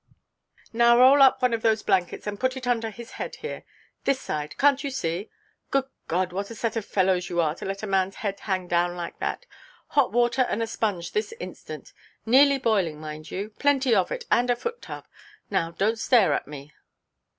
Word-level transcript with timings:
"Now 0.73 0.97
roll 0.97 1.21
up 1.21 1.43
one 1.43 1.53
of 1.53 1.61
those 1.61 1.83
blankets, 1.83 2.25
and 2.25 2.39
put 2.39 2.57
it 2.57 2.65
under 2.65 2.89
his 2.89 3.11
head 3.11 3.35
here—this 3.35 4.19
side, 4.19 4.55
canʼt 4.57 4.83
you 4.83 4.89
see? 4.89 5.29
Good 5.69 5.83
God, 6.07 6.33
what 6.33 6.49
a 6.49 6.55
set 6.55 6.75
of 6.75 6.85
fellows 6.85 7.29
you 7.29 7.39
are 7.39 7.53
to 7.53 7.65
let 7.65 7.83
a 7.83 7.85
manʼs 7.85 8.15
head 8.15 8.39
hang 8.39 8.67
down 8.67 8.95
like 8.97 9.19
that! 9.19 9.45
Hot 9.89 10.11
water 10.11 10.41
and 10.49 10.63
a 10.63 10.65
sponge 10.65 11.11
this 11.11 11.35
instant. 11.39 11.93
Nearly 12.25 12.57
boiling, 12.57 12.99
mind 12.99 13.29
you. 13.29 13.51
Plenty 13.59 13.93
of 13.93 14.11
it, 14.11 14.23
and 14.31 14.49
a 14.49 14.55
foot–tub. 14.55 15.05
Now 15.51 15.71
donʼt 15.71 15.99
stare 15.99 16.33
at 16.33 16.47
me." 16.47 16.73